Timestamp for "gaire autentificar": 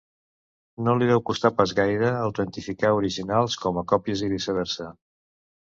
1.81-2.93